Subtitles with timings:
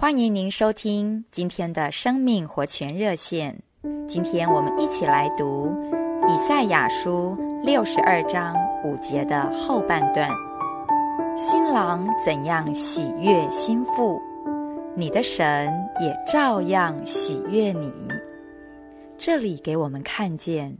[0.00, 3.54] 欢迎您收听今天的生命活泉热线。
[4.08, 5.70] 今天我们一起来读
[6.26, 10.30] 以赛亚书六十二章五节的后半段
[11.36, 14.18] ：“新郎怎样喜悦新妇，
[14.96, 15.70] 你的神
[16.00, 17.92] 也照样喜悦你。”
[19.18, 20.74] 这里给我们看见，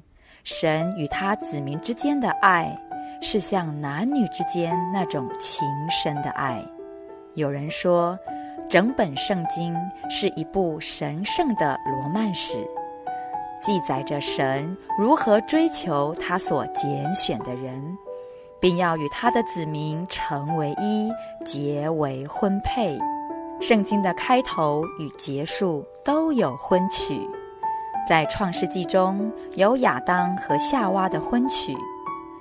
[0.45, 2.75] 神与他子民之间的爱，
[3.21, 6.65] 是像男女之间那种情深的爱。
[7.35, 8.19] 有人说，
[8.71, 9.75] 整本圣经
[10.09, 12.65] 是一部神圣的罗曼史，
[13.61, 17.83] 记载着神如何追求他所拣选的人，
[18.61, 21.11] 并要与他的子民成为一，
[21.45, 22.97] 结为婚配。
[23.61, 27.29] 圣经的开头与结束都有婚曲，
[28.09, 31.77] 在创世纪中有亚当和夏娃的婚曲，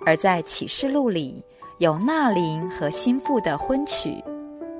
[0.06, 1.44] 而在启示录里
[1.80, 4.24] 有那灵和新妇的婚曲。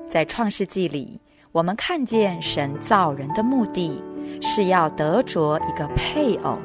[0.08, 1.20] 在创世纪里。
[1.52, 4.00] 我们看见神造人的目的
[4.40, 6.56] 是要得着一个配偶。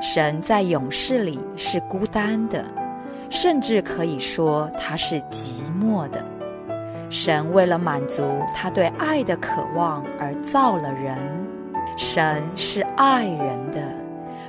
[0.00, 2.64] 神在永世里是孤单的，
[3.28, 6.24] 甚至可以说他是寂寞的。
[7.10, 8.22] 神为了满足
[8.54, 11.18] 他对爱的渴望而造了人。
[11.96, 13.80] 神是爱人的，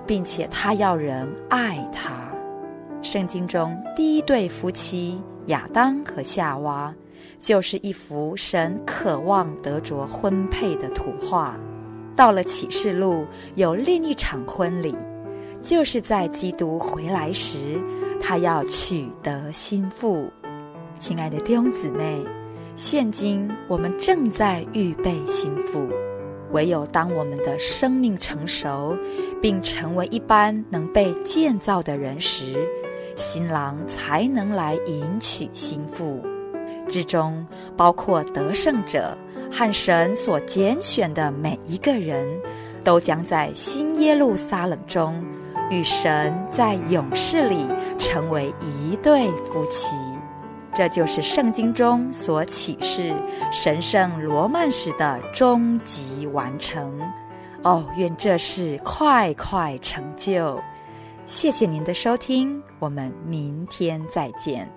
[0.05, 2.11] 并且他要人爱他。
[3.01, 6.93] 圣经中第一对夫妻亚当和夏娃。
[7.39, 11.57] 就是一幅神渴望得着婚配的图画。
[12.15, 14.95] 到了启示录，有另一场婚礼，
[15.61, 17.79] 就是在基督回来时，
[18.21, 20.31] 他要取得新妇。
[20.97, 22.23] 亲爱的弟兄姊妹，
[22.73, 25.85] 现今我们正在预备新妇。
[26.51, 28.97] 唯有当我们的生命成熟，
[29.41, 32.65] 并成为一般能被建造的人时，
[33.17, 36.21] 新郎才能来迎娶新妇。
[36.87, 39.17] 之中包括得胜者
[39.51, 42.27] 和神所拣选的每一个人，
[42.83, 45.23] 都将在新耶路撒冷中
[45.69, 49.95] 与神在永世里成为一对夫妻。
[50.73, 53.13] 这就是圣经中所启示
[53.49, 56.99] 神圣罗曼史的终极完成。
[57.63, 60.61] 哦，愿这事快快成就！
[61.25, 64.69] 谢谢您的收听，我们明天再见。